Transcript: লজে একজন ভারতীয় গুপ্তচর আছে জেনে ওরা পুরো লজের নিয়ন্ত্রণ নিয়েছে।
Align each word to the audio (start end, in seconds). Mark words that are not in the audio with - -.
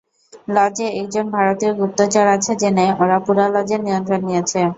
লজে 0.47 0.87
একজন 1.01 1.25
ভারতীয় 1.31 1.71
গুপ্তচর 1.79 2.25
আছে 2.35 2.51
জেনে 2.61 2.85
ওরা 3.01 3.17
পুরো 3.25 3.43
লজের 3.55 3.81
নিয়ন্ত্রণ 3.83 4.21
নিয়েছে। 4.27 4.61